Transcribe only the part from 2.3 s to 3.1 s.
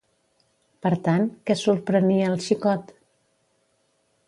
el xicot?